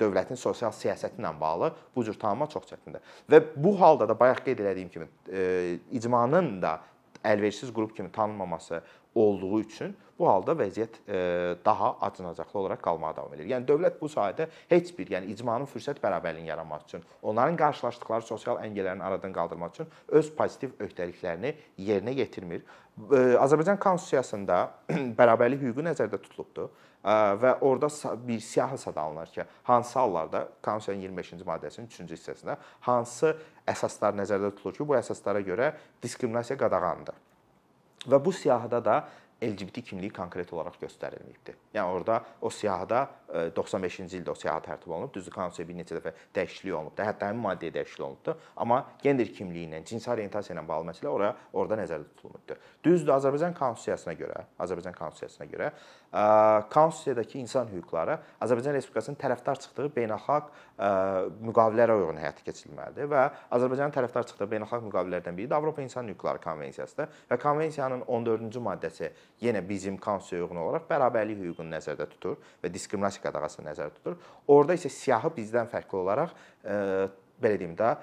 dövlətin 0.00 0.40
sosial 0.40 0.74
siyasəti 0.74 1.22
ilə 1.22 1.32
bağlı 1.40 1.70
bu 1.96 2.04
cür 2.06 2.18
tanınma 2.20 2.48
çox 2.52 2.66
çətindir. 2.72 3.04
Və 3.30 3.42
bu 3.56 3.76
halda 3.80 4.08
da 4.10 4.18
bayaq 4.20 4.44
qeyd 4.48 4.64
etdiyim 4.64 4.90
kimi 4.94 5.08
e, 5.30 5.78
icmanın 5.92 6.56
da 6.62 6.80
əlverişsiz 7.24 7.72
qrup 7.74 7.96
kimi 7.96 8.12
tanınmaması 8.12 8.82
olduğu 9.14 9.60
üçün 9.60 9.96
bu 10.18 10.28
halda 10.28 10.54
vəziyyət 10.58 11.00
e, 11.08 11.18
daha 11.64 11.90
acınacaqlı 12.06 12.60
olaraq 12.60 12.82
qalmağa 12.84 13.16
davam 13.16 13.34
edir. 13.34 13.48
Yəni 13.50 13.66
dövlət 13.68 13.98
bu 14.00 14.08
sahədə 14.10 14.46
heç 14.70 14.92
bir, 14.98 15.10
yəni 15.16 15.34
icmanın 15.34 15.68
fürsət 15.70 15.98
bərabərliyini 16.02 16.52
yaratmaq 16.52 16.86
üçün, 16.86 17.04
onların 17.22 17.58
qarşılaşdıkları 17.58 18.26
sosial 18.28 18.60
əngəllərin 18.62 19.02
aradan 19.02 19.34
qaldırmaq 19.34 19.74
üçün 19.74 19.90
öz 20.20 20.30
pozitiv 20.38 20.78
öhdəliklərini 20.86 21.54
yerinə 21.88 22.14
yetirmir. 22.20 22.62
E, 23.10 23.20
Azərbaycan 23.42 23.80
konstitusiyasında 23.82 24.60
bərabərlik 25.18 25.66
hüququ 25.66 25.86
nəzərdə 25.88 26.22
tutulubdur 26.22 26.70
e, 26.70 27.18
və 27.42 27.56
orada 27.66 27.90
bir 28.28 28.40
siyahı 28.40 28.78
sad 28.78 29.02
alınır 29.02 29.34
ki, 29.34 29.48
hansı 29.66 29.98
hallarda 29.98 30.46
konstitusiyanın 30.62 31.18
25-ci 31.18 31.50
maddəsinin 31.50 31.90
3-cü 31.90 32.14
hissəsində 32.14 32.58
hansı 32.86 33.34
əsaslar 33.66 34.14
nəzərdə 34.22 34.54
tutulur 34.54 34.78
ki, 34.78 34.88
bu 34.88 34.98
əsaslara 35.02 35.42
görə 35.42 35.74
diskriminasiya 36.02 36.60
qadağandır. 36.62 37.18
Və 38.04 38.18
bu 38.24 38.32
siyahıda 38.36 38.84
da 38.84 38.96
LGBT 39.44 39.82
kimliyi 39.84 40.12
konkret 40.14 40.52
olaraq 40.52 40.76
göstərilməyibdir. 40.82 41.58
Yəni 41.74 41.96
orada 41.96 42.20
o 42.40 42.50
siyahıda 42.50 43.00
95-ci 43.56 44.16
e, 44.16 44.20
ildə 44.20 44.30
o 44.30 44.36
siyahı 44.38 44.62
tərtib 44.68 44.92
olunub, 44.92 45.12
düzdür, 45.14 45.34
konstitusiya 45.34 45.68
bir 45.68 45.78
neçə 45.80 45.98
dəfə 45.98 46.12
dəyişiklik 46.36 46.74
olunubdur. 46.74 47.06
Hətta 47.08 47.30
həmin 47.30 47.42
maddəyə 47.44 47.74
dəyişiklik 47.74 48.06
olunubdur. 48.06 48.46
Amma 48.62 48.80
gender 49.02 49.32
kimliyi 49.34 49.66
ilə, 49.68 49.82
cinsi 49.88 50.10
orientasiya 50.12 50.56
ilə 50.56 50.66
bağlı 50.68 50.90
məsələ 50.92 51.10
oraya 51.10 51.34
orada 51.52 51.80
nəzərdə 51.82 52.10
tutulmuşdur. 52.14 52.62
Düzdür, 52.84 53.14
Azərbaycan 53.16 53.56
konstitusiyasına 53.58 54.14
görə, 54.20 54.44
Azərbaycan 54.64 54.98
konstitusiyasına 54.98 55.48
görə 55.50 55.70
e, 55.70 56.22
konstitusiyadakı 56.74 57.38
insan 57.38 57.72
hüquqları 57.72 58.18
Azərbaycan 58.44 58.78
Respublikasının 58.78 59.18
tərəfdar 59.18 59.60
çıxdığı 59.64 59.88
beynəlxalq 59.98 60.50
e, 60.78 60.90
müqavilələrə 61.48 61.98
uyğun 61.98 62.20
həyata 62.22 62.46
keçirilməlidir 62.46 63.10
və 63.10 63.24
Azərbaycanın 63.56 63.96
tərəfdar 63.98 64.28
çıxdığı 64.30 64.50
beynəlxalq 64.54 64.86
müqavilələrdən 64.88 65.38
biri 65.38 65.50
də 65.50 65.58
Avropa 65.58 65.82
İnsan 65.82 66.08
Hüquqları 66.12 66.42
Konvensiyasıdır 66.44 67.24
və 67.30 67.40
konvensiyanın 67.42 68.06
14-cü 68.06 68.62
maddəsi 68.68 69.10
yenə 69.42 69.62
bizim 69.68 69.96
konstitusiyaya 69.98 70.46
uyğun 70.46 70.60
olaraq 70.62 70.86
bərabərlik 70.90 71.40
hüququnu 71.42 71.74
nəzərdə 71.74 72.06
tutur 72.12 72.36
və 72.62 72.70
diskriminasiya 72.74 73.24
qadağasını 73.26 73.68
nəzərdə 73.70 73.98
tutur. 73.98 74.18
Orda 74.48 74.76
isə 74.78 74.92
siyahı 74.92 75.32
bizdən 75.36 75.70
fərqli 75.72 76.00
olaraq 76.00 76.34
e, 76.34 76.76
belə 77.42 77.58
deyim 77.60 77.74
də 77.78 77.94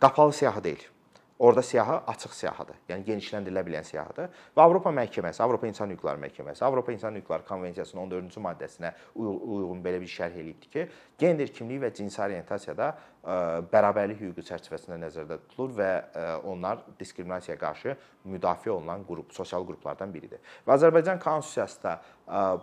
qapalı 0.00 0.32
siyahı 0.32 0.64
deyil. 0.64 0.86
Orda 1.38 1.62
siyahı 1.62 2.00
açıq 2.10 2.32
siyahıdır. 2.34 2.78
Yəni 2.90 3.04
genişləndirilə 3.06 3.62
bilən 3.62 3.84
siyahıdır. 3.86 4.32
Və 4.56 4.62
Avropa 4.64 4.90
məhkəməsi, 4.90 5.38
Avropa 5.44 5.68
İnsan 5.70 5.92
Hüquqları 5.94 6.18
Məhkəməsi, 6.24 6.64
Avropa 6.66 6.92
İnsan 6.92 7.14
Hüquqları 7.14 7.46
Konvensiyasının 7.46 8.10
14-cü 8.10 8.42
maddəsinə 8.42 8.90
uyğun 9.14 9.84
belə 9.84 10.00
bir 10.02 10.10
şərh 10.10 10.34
eləyibdir 10.34 10.72
ki, 10.72 10.88
gender 11.18 11.52
kimliyi 11.54 11.84
və 11.84 11.92
cinsi 11.94 12.22
orientasiyada 12.24 12.90
bərabərlik 13.70 14.18
hüququ 14.22 14.42
çərçivəsində 14.50 14.98
nəzərdə 15.04 15.38
tutulur 15.44 15.74
və 15.78 15.90
onlar 16.48 16.82
diskriminasiyaya 16.98 17.58
qarşı 17.60 17.94
müdafiə 18.26 18.72
olunan 18.74 19.04
qrup, 19.06 19.30
sosial 19.36 19.66
qruplardan 19.68 20.10
biridir. 20.14 20.40
Və 20.66 20.74
Azərbaycan 20.74 21.20
konstitusiyası 21.22 21.82
da 21.82 21.98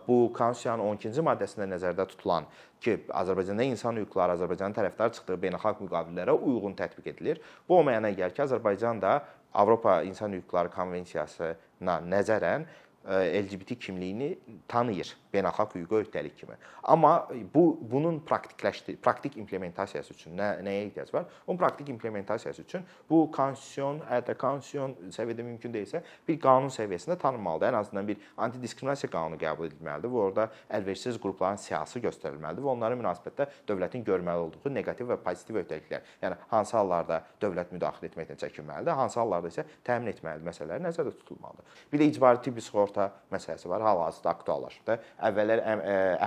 bu 0.07 0.17
konstitusiyanın 0.33 0.83
12-ci 0.95 1.23
maddəsində 1.25 1.67
nəzərdə 1.73 2.05
tutulan 2.11 2.45
ki, 2.81 2.99
Azərbaycanda 3.09 3.65
insan 3.65 3.97
hüquqları 4.01 4.35
Azərbaycanın 4.37 4.77
tərəfdar 4.77 5.13
çıxdığı 5.17 5.39
beynəlxalq 5.41 5.81
müqavilələrə 5.87 6.35
uyğun 6.37 6.75
tətbiq 6.77 7.09
edilir. 7.15 7.41
Bu 7.69 7.79
o 7.79 7.83
mənaya 7.87 8.13
gəlir 8.19 8.35
ki, 8.35 8.43
Azərbaycan 8.45 9.01
da 9.01 9.17
Avropa 9.55 10.01
İnsan 10.03 10.35
Hüquqları 10.35 10.69
Konvensiyasına 10.73 11.99
nəzərən 12.11 12.67
LGBT 13.05 13.77
kimliyini 13.79 14.35
tanıyır 14.67 15.15
beynəlxalq 15.35 15.75
hüquqa 15.77 16.01
öhdəlik 16.03 16.37
kimi. 16.39 16.55
Amma 16.83 17.27
bu 17.53 17.65
bunun 17.91 18.19
praktikləşdir, 18.27 18.97
praktik 19.03 19.37
implementasiyası 19.37 20.13
üçün 20.13 20.37
nə 20.39 20.49
nəyə 20.65 20.87
ehtiyac 20.87 21.13
var? 21.13 21.25
Bunun 21.47 21.59
praktik 21.59 21.89
implementasiyası 21.89 22.61
üçün 22.61 22.85
bu 23.09 23.25
konstitusiyon, 23.35 24.01
hətta 24.09 24.37
konstitusiyon 24.39 24.95
səviyyədə 25.15 25.45
mümkün 25.45 25.73
deyilsə, 25.73 26.01
bir 26.27 26.39
qanun 26.41 26.71
səviyyəsində 26.73 27.17
tanınmalıdır. 27.21 27.73
Ən 27.73 27.79
azından 27.79 28.07
bir 28.07 28.23
antidiskriminasiya 28.37 29.11
qanunu 29.11 29.39
qəbul 29.41 29.69
edilməlidir 29.69 30.13
və 30.13 30.21
orada 30.27 30.47
əlverişsiz 30.79 31.19
qrupların 31.21 31.59
siyasi 31.61 32.01
göstərilməlidir 32.03 32.65
və 32.65 32.73
onların 32.75 33.01
münasibətdə 33.01 33.49
dövlətin 33.67 34.05
görməli 34.07 34.45
olduğu 34.47 34.73
neqativ 34.75 35.11
və 35.13 35.19
pozitiv 35.25 35.61
öhdəliklər, 35.63 36.05
yəni 36.21 36.39
hansı 36.51 36.77
hallarda 36.77 37.21
dövlət 37.41 37.73
müdaxilə 37.75 38.11
etməkdən 38.11 38.41
çəkinməlidir, 38.43 38.95
hansı 38.97 39.19
hallarda 39.19 39.51
isə 39.51 39.65
təmin 39.85 40.11
etməlidir 40.13 40.47
məsələləri 40.49 40.85
nəzərdə 40.85 41.15
tutulmalıdır. 41.21 41.81
Bir 41.91 42.01
də 42.01 42.09
icbari 42.11 42.41
tibbi 42.45 42.61
sığorta 42.61 43.09
məsələsi 43.33 43.69
var. 43.69 43.81
Hal-hazırda 43.81 44.29
aktuallaşıb. 44.29 44.89
Əvvəllər 45.25 45.61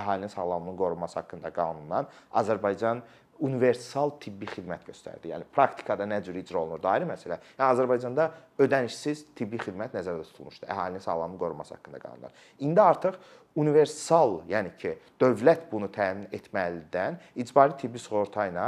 əhalinin 0.01 0.31
sağlamlığının 0.33 0.77
qorunması 0.79 1.19
haqqında 1.21 1.51
qanundan 1.55 2.09
Azərbaycan 2.41 3.03
universal 3.45 4.13
tibbi 4.21 4.47
xidmət 4.49 4.85
göstərdi. 4.89 5.31
Yəni 5.33 5.47
praktikada 5.55 6.07
nə 6.09 6.19
cür 6.25 6.37
icra 6.39 6.59
olunur 6.61 6.83
ayrı 6.91 7.07
məsələ. 7.09 7.39
Yəni 7.57 7.67
Azərbaycanda 7.69 8.29
ödənişsiz 8.59 9.25
tibbi 9.37 9.59
xidmət 9.61 9.95
nəzərdə 9.95 10.25
tutulmuşdu. 10.31 10.67
Əhalinin 10.67 11.03
sağlamlığını 11.03 11.39
qoruması 11.39 11.75
haqqında 11.75 12.01
qanunlar. 12.03 12.33
İndi 12.59 12.81
artıq 12.81 13.19
universal, 13.55 14.39
yəni 14.49 14.71
ki, 14.79 14.93
dövlət 15.19 15.65
bunu 15.71 15.89
təmin 15.91 16.27
etməlidən 16.35 17.17
icbari 17.41 17.75
tibbi 17.79 18.01
sığorta 18.01 18.45
ilə 18.49 18.67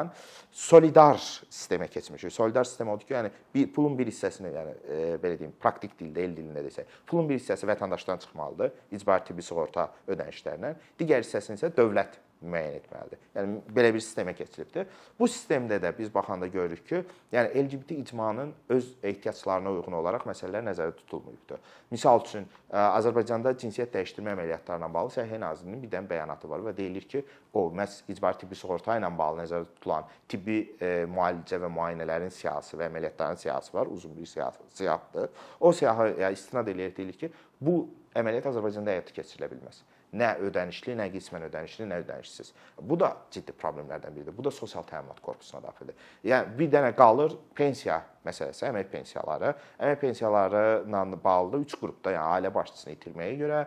solidar 0.51 1.19
sistemə 1.21 1.87
keçmişik. 1.91 2.33
Solidar 2.33 2.67
sistem 2.67 2.89
odur 2.91 3.05
ki, 3.05 3.13
yəni 3.13 3.31
bir 3.53 3.69
pulun 3.75 3.97
bir 3.99 4.09
hissəsini, 4.09 4.51
yəni 4.55 4.73
e, 4.81 4.99
belə 5.21 5.37
deyim, 5.39 5.53
praktik 5.61 5.93
dildə, 5.99 6.25
el 6.25 6.35
dilində 6.37 6.65
desək, 6.65 6.89
pulun 7.07 7.29
bir 7.29 7.39
hissəsi 7.39 7.69
vətəndaşdan 7.69 8.25
çıxmalıdır 8.25 8.73
icbari 8.97 9.27
tibbi 9.29 9.45
sığorta 9.45 9.87
ödənişlərindən, 10.07 10.81
digər 10.99 11.23
hissəsini 11.23 11.61
isə 11.61 11.71
dövlət 11.77 12.19
müəyyən 12.41 12.77
etməlidir. 12.79 13.19
Yəni 13.35 13.59
belə 13.75 13.91
bir 13.93 14.03
sistemə 14.03 14.33
keçirilibdir. 14.35 14.87
Bu 15.19 15.27
sistemdə 15.29 15.77
də 15.81 15.91
biz 15.97 16.09
baxanda 16.13 16.47
görürük 16.51 16.87
ki, 16.87 17.01
yəni 17.33 17.53
LGBT 17.63 17.97
icmanın 18.01 18.53
öz 18.69 18.87
ehtiyaclarına 19.03 19.73
uyğun 19.75 19.97
olaraq 19.99 20.25
məsələlər 20.29 20.65
nəzərdə 20.69 20.95
tutulmayıbdır. 21.03 21.61
Misal 21.91 22.21
üçün 22.25 22.47
Azərbaycanda 22.71 23.53
cinsiyyət 23.61 23.93
dəyişdirmə 23.95 24.33
əməliyyatlarına 24.35 24.89
bağlı 24.93 25.15
Səhiyyə 25.17 25.39
Nazirliyinin 25.43 25.85
bir 25.85 25.93
dənə 25.93 26.09
bəyanatı 26.09 26.49
var 26.49 26.65
və 26.65 26.75
deyilir 26.77 27.07
ki, 27.13 27.23
o 27.53 27.67
məhz 27.75 28.01
icbari 28.11 28.41
tibbi 28.41 28.57
sığorta 28.57 28.97
ilə 28.99 29.11
bağlı 29.17 29.43
nəzərdə 29.43 29.71
tutulan 29.77 30.11
tibbi 30.31 30.59
e, 30.79 30.91
müalicə 31.11 31.59
və 31.61 31.69
müayinələrin 31.71 32.31
siyahısı 32.33 32.79
və 32.79 32.87
əməliyyatların 32.89 33.41
siyahısı 33.43 33.77
var, 33.77 33.91
uzun 33.91 34.17
bir 34.17 34.25
siyahıdır. 34.25 35.29
O 35.59 35.73
siyahı 35.75 36.13
yəni 36.23 36.39
istinad 36.39 36.71
eləyərək 36.71 36.97
deyilir 36.97 37.19
ki, 37.25 37.31
bu 37.61 37.81
əməliyyat 38.15 38.51
Azərbaycanda 38.51 38.95
həyata 38.95 39.15
keçirilə 39.15 39.51
bilməz. 39.51 39.83
Nə 40.11 40.33
ödənişli, 40.43 40.97
nə 40.99 41.07
qismən 41.13 41.45
ödənişli, 41.47 41.85
nə 41.87 42.01
ödənişsiz. 42.03 42.51
Bu 42.83 42.97
da 42.99 43.13
ciddi 43.31 43.53
problemlərdən 43.55 44.15
biridir. 44.15 44.35
Bu 44.35 44.43
da 44.43 44.51
sosial 44.51 44.83
təminat 44.89 45.21
korpusuna 45.23 45.61
daxildir. 45.63 45.95
Yəni 46.27 46.57
bir 46.57 46.71
dənə 46.73 46.91
qalır 46.97 47.37
pensiya 47.55 48.01
məsələsi 48.25 48.67
əmək 48.69 48.89
pensiyaları. 48.91 49.53
Əmək 49.79 49.99
pensiyaları 50.01 50.63
ilə 50.85 51.19
bağlı 51.23 51.61
3 51.65 51.75
qrupda, 51.81 52.13
yəni 52.15 52.37
ailə 52.37 52.53
başçısını 52.53 52.95
itirməyə 52.95 53.35
görə, 53.41 53.61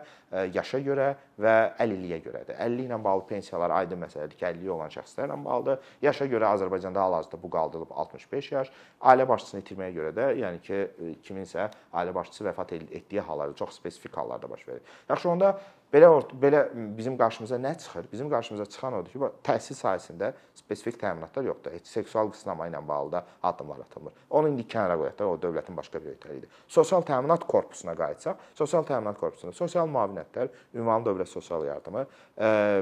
yaşa 0.55 0.81
görə 0.85 1.09
və 1.41 1.55
əlilliyə 1.83 2.19
görədir. 2.23 2.57
Əlillik 2.65 2.89
ilə 2.89 2.99
bağlı 3.03 3.25
pensiyalar 3.29 3.75
aydın 3.81 4.03
məsələdir 4.05 4.39
ki, 4.39 4.47
əlilliyi 4.49 4.73
olan 4.75 4.91
şəxslərlə 4.95 5.37
bağlıdır. 5.45 5.93
Yaşa 6.07 6.27
görə 6.31 6.51
Azərbaycanda 6.55 7.05
hal-hazırda 7.05 7.41
bu 7.43 7.49
qaldırılıb 7.55 7.95
65 8.05 8.51
yaş. 8.51 8.73
Ailə 9.01 9.27
başçısını 9.29 9.63
itirməyə 9.63 9.95
görə 9.99 10.11
də, 10.15 10.27
yəni 10.41 10.61
ki, 10.65 10.81
kiminsə 11.27 11.69
ailə 11.93 12.15
başçısı 12.15 12.49
vəfat 12.49 12.75
etdiyi 12.75 13.21
hallarda 13.21 13.55
çox 13.55 13.79
spesifik 13.79 14.17
hallarda 14.17 14.49
baş 14.49 14.67
verir. 14.67 14.81
Yaxşı 15.09 15.29
onda 15.29 15.57
Belə 15.95 16.09
belə 16.41 16.61
bizim 16.97 17.15
qarşımıza 17.15 17.55
nə 17.61 17.71
çıxır? 17.79 18.07
Bizim 18.11 18.29
qarşımıza 18.29 18.65
çıxan 18.65 18.97
odur 18.97 19.11
ki, 19.13 19.19
təhsil 19.47 19.77
sahəsində 19.79 20.33
spesifik 20.57 20.97
təminatlar 20.99 21.45
yoxdur. 21.47 21.71
Heç 21.77 21.87
seksual 21.87 22.31
qısnama 22.33 22.67
ilə 22.67 22.81
bağlı 22.87 23.11
da 23.13 23.21
addımlar 23.43 23.85
atılmır. 23.85 24.13
Onu 24.45 24.53
indi 24.53 24.67
kənara 24.69 24.93
qoyaq 24.99 25.15
da, 25.17 25.25
o 25.25 25.37
dövlətin 25.41 25.73
başqa 25.73 25.97
bir 26.03 26.13
öhdəliyidir. 26.13 26.49
Sosial 26.69 27.01
təminat 27.07 27.47
korpusuna 27.49 27.95
qayıtsaq, 27.97 28.43
sosial 28.53 28.85
təminat 28.85 29.17
korpusunda 29.17 29.57
sosial 29.57 29.89
müavinətlər, 29.89 30.51
ümumi 30.77 31.07
dövlət 31.07 31.31
sosial 31.31 31.65
yardımı, 31.65 32.03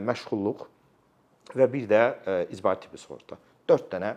məşğulluq 0.04 0.66
və 1.56 1.70
bir 1.72 1.88
də 1.88 2.02
icbari 2.52 2.84
tibbi 2.84 3.00
sığorta. 3.00 3.40
4 3.72 3.88
dənə 3.96 4.12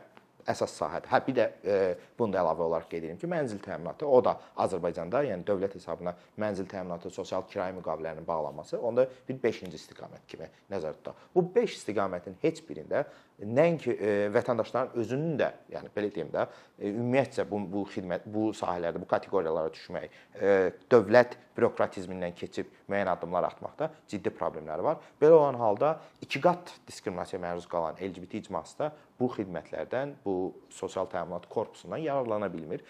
əsas 0.50 0.76
sahədir. 0.78 1.10
Hə 1.10 1.20
bir 1.26 1.36
də 1.36 1.46
e, 1.64 1.76
bunu 2.18 2.34
da 2.34 2.42
əlavə 2.42 2.66
olaraq 2.66 2.88
qeyd 2.92 3.08
edim 3.08 3.20
ki, 3.20 3.28
mənzil 3.30 3.60
təminatı 3.64 4.08
o 4.08 4.20
da 4.24 4.36
Azərbaycanda, 4.64 5.22
yəni 5.26 5.46
dövlət 5.46 5.76
hesabına 5.78 6.14
mənzil 6.40 6.68
təminatı, 6.70 7.10
sosial 7.14 7.46
kirayə 7.50 7.74
müqavilələrinin 7.78 8.26
bağlanması 8.26 8.80
onda 8.80 9.06
bir 9.28 9.40
5-ci 9.42 9.70
istiqamət 9.78 10.26
kimi 10.30 10.50
nəzərdə 10.72 11.00
tutulur. 11.00 11.30
Bu 11.34 11.46
5 11.56 11.78
istiqamətin 11.80 12.38
heç 12.42 12.62
birində 12.68 13.04
nəinki 13.42 13.92
e, 13.92 14.12
vətəndaşların 14.32 14.96
özünün 15.00 15.34
də, 15.40 15.50
yəni 15.74 15.90
belə 15.96 16.12
deyim 16.14 16.30
də, 16.32 16.46
e, 16.78 16.92
ümumiyyətcə 16.92 17.44
bu 17.50 17.60
bu 17.72 17.84
xidmət 17.92 18.28
bu 18.32 18.48
sahələrdə 18.56 19.02
bu 19.02 19.08
kateqoriyalara 19.10 19.72
düşmək, 19.74 20.16
e, 20.40 20.54
dövlət 20.92 21.36
bürokratizmindən 21.56 22.34
keçib 22.36 22.70
müəyyən 22.90 23.10
addımlar 23.14 23.48
atmaqda 23.50 23.90
ciddi 24.08 24.30
problemləri 24.30 24.84
var. 24.84 25.00
Belə 25.20 25.38
olan 25.40 25.58
halda 25.60 25.96
iki 26.22 26.40
qat 26.44 26.74
diskriminasiyaya 26.88 27.42
məruz 27.48 27.66
qalan 27.70 27.98
LGBT 28.00 28.42
icması 28.42 28.78
da 28.78 28.92
bu 29.20 29.30
xidmətlərdən, 29.32 30.16
bu 30.24 30.54
sosial 30.70 31.08
təminat 31.12 31.48
korpusundan 31.48 32.04
yararlana 32.04 32.52
bilmir. 32.52 32.84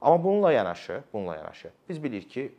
Amma 0.00 0.24
bununla 0.24 0.52
yanaşı, 0.52 1.02
bununla 1.12 1.36
yanaşı 1.36 1.70
biz 1.88 2.02
bilirik 2.02 2.30
ki, 2.30 2.50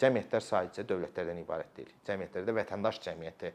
cəmiyyətlər 0.00 0.44
sadəcə 0.44 0.84
dövlətlərdən 0.88 1.42
ibarət 1.42 1.74
deyil. 1.76 1.90
Cəmiyyətlərdə 2.06 2.54
vətəndaş 2.56 3.00
cəmiyyəti 3.04 3.50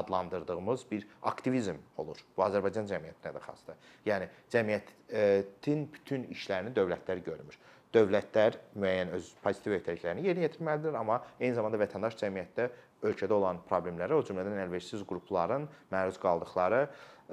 adlandırdığımız 0.00 0.86
bir 0.90 1.06
aktivizm 1.30 1.78
olur. 2.02 2.18
Bu 2.36 2.44
Azərbaycan 2.46 2.88
cəmiyyətinə 2.90 3.34
də 3.36 3.42
xasdır. 3.44 3.78
Yəni 4.08 4.28
cəmiyyətin 4.52 5.84
bütün 5.94 6.26
işlərini 6.34 6.74
dövlətlər 6.74 7.22
görmür. 7.26 7.58
Dövlətlər 7.94 8.54
müəyyən 8.78 9.14
öz 9.16 9.28
pozitiv 9.42 9.74
öhdəliklərini 9.80 10.22
yerinə 10.28 10.44
yetirməlidir, 10.46 10.94
amma 10.94 11.16
eyni 11.40 11.56
zamanda 11.56 11.80
vətəndaş 11.80 12.14
cəmiyyətdə 12.20 12.68
ölkədə 13.08 13.34
olan 13.34 13.58
problemlərə, 13.66 14.14
o 14.14 14.22
cümlədən 14.26 14.60
əlverişsiz 14.66 15.02
qrupların 15.08 15.66
məruz 15.90 16.20
qaldıqları 16.22 16.84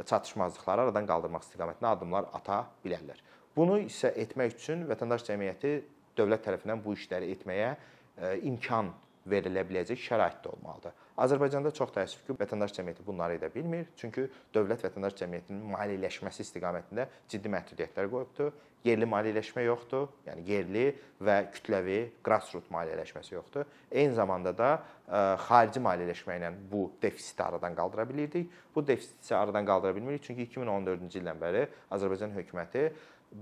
çatışmazlıqları 0.10 0.88
aradan 0.88 1.10
qaldırmaq 1.10 1.46
istiqamətində 1.46 1.92
addımlar 1.94 2.30
ata 2.38 2.64
bilərlər. 2.86 3.22
Bunu 3.58 3.80
isə 3.86 4.12
etmək 4.24 4.58
üçün 4.58 4.86
vətəndaş 4.90 5.28
cəmiyyəti 5.30 5.76
dövlət 6.18 6.48
tərəfindən 6.48 6.82
bu 6.84 6.94
işləri 6.98 7.32
etməyə 7.34 7.72
e, 7.74 8.34
imkan 8.50 8.92
verilə 9.30 9.64
biləcək 9.68 10.00
şəraitdə 10.02 10.52
olmalıdır. 10.54 10.96
Azərbaycanda 11.24 11.72
çox 11.74 11.92
təəssüf 11.96 12.24
ki, 12.28 12.36
vətəndaş 12.38 12.76
cəmiyyəti 12.78 13.06
bunları 13.06 13.40
edə 13.40 13.50
bilmir. 13.54 13.88
Çünki 13.98 14.28
dövlət 14.56 14.86
vətəndaş 14.86 15.18
cəmiyyətinin 15.22 15.64
maliyyələşməsi 15.74 16.46
istiqamətində 16.46 17.08
ciddi 17.32 17.52
məhdudiyyətlər 17.56 18.10
qoyubdur. 18.12 18.52
Yerli 18.86 19.08
maliyyələşmə 19.10 19.64
yoxdur, 19.66 20.06
yəni 20.28 20.44
yerli 20.48 20.84
və 21.26 21.40
kütləvi 21.56 21.98
grassroot 22.24 22.70
maliyyələşməsi 22.72 23.34
yoxdur. 23.34 23.66
Eyni 23.92 24.14
zamanda 24.16 24.54
da 24.56 24.70
ə, 24.78 24.78
e, 24.78 25.22
xarici 25.48 25.82
maliyyələşmə 25.84 26.38
ilə 26.38 26.54
bu 26.72 26.86
defisiti 27.02 27.44
aradan 27.44 27.76
qaldıra 27.76 28.06
bilirdik. 28.08 28.54
Bu 28.76 28.86
defisiti 28.88 29.36
aradan 29.36 29.66
qaldıra 29.68 29.96
bilmirik 29.98 30.24
çünki 30.24 30.46
2014-cü 30.54 31.20
ildən 31.20 31.42
bəri 31.42 31.66
Azərbaycan 31.98 32.38
hökuməti 32.38 32.86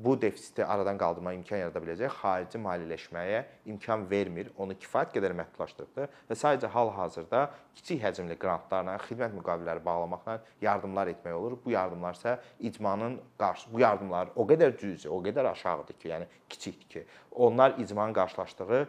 bu 0.03 0.21
defisiti 0.21 0.65
aradan 0.65 0.97
qaldırmağa 0.97 1.33
imkan 1.37 1.59
yarada 1.61 1.79
biləcək 1.79 2.11
xarici 2.19 2.59
maliyyələşməyə 2.59 3.41
imkan 3.71 4.03
vermir, 4.09 4.49
onu 4.57 4.75
kifayət 4.75 5.13
qədər 5.15 5.35
məhdudlaşdırıbdır 5.39 6.17
və 6.29 6.37
sadəcə 6.39 6.71
hal-hazırda 6.73 7.43
kiçik 7.77 8.01
həcmli 8.03 8.35
qrantlarla, 8.41 8.97
xidmət 9.05 9.35
müqavilələri 9.37 9.83
bağlamaqla 9.85 10.37
yardımlar 10.61 11.13
etmək 11.13 11.37
olur. 11.37 11.57
Bu 11.63 11.71
yardımlar 11.71 12.19
isə 12.19 12.35
icmanın 12.59 13.17
qarşı 13.39 13.71
bu 13.71 13.79
yardımlar 13.85 14.35
o 14.35 14.47
qədər 14.49 14.75
cüzi, 14.81 15.09
o 15.09 15.21
qədər 15.23 15.51
aşağıdır 15.53 15.99
ki, 16.01 16.11
yəni 16.11 16.29
kiçikdir 16.49 16.89
ki, 16.89 17.05
onlar 17.31 17.79
icmanın 17.79 18.13
qarşılaşdığı 18.19 18.83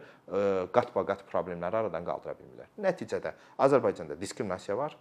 qat-baqat 0.75 1.27
problemləri 1.31 1.85
aradan 1.85 2.07
qaldıra 2.07 2.35
bilmirlər. 2.41 2.71
Nəticədə 2.83 3.37
Azərbaycanda 3.59 4.19
diskriminasiya 4.21 4.79
var. 4.79 4.97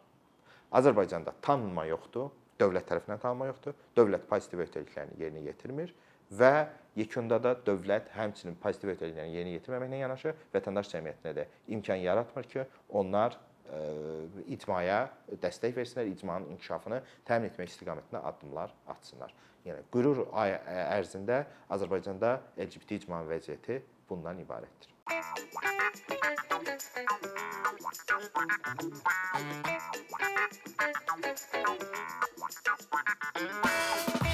Azərbaycanda 0.75 1.33
tanınma 1.41 1.85
yoxdur 1.85 2.29
dövlət 2.59 2.87
tərəfindən 2.89 3.21
tanınma 3.23 3.49
yoxdur. 3.51 3.75
Dövlət 3.97 4.27
pozitiv 4.29 4.63
öhdəliklərini 4.65 5.19
yerinə 5.21 5.45
yetirmir 5.49 5.93
və 6.35 6.67
yekunda 6.97 7.39
da 7.41 7.53
dövlət 7.67 8.09
həmçinin 8.15 8.55
pozitiv 8.61 8.93
öhdəliklərini 8.95 9.37
yerinə 9.37 9.57
yetirməməklə 9.59 9.99
yanaşı 10.01 10.33
vətəndaş 10.53 10.93
cəmiyyətinə 10.93 11.35
də 11.37 11.45
imkan 11.75 12.01
yaratmır 12.01 12.49
ki, 12.53 12.65
onlar 12.89 13.35
ə, 13.35 13.37
e, 13.77 14.45
icmaya 14.55 15.03
dəstək 15.43 15.75
versinlər, 15.77 16.09
icmanın 16.15 16.55
inkişafını 16.55 17.01
təmin 17.27 17.51
etmək 17.51 17.73
istiqamətində 17.73 18.23
addımlar 18.31 18.73
atsınlar. 18.95 19.35
Yəni 19.65 19.85
qürur 19.93 20.27
ay 20.37 20.53
ərzində 20.99 21.43
Azərbaycanda 21.73 22.37
LGBT 22.57 23.01
icmanın 23.01 23.31
vəziyyəti 23.31 23.81
bundan 24.09 24.43
ibarətdir. 24.45 24.93
Thank 26.77 27.09
you. 34.19 34.24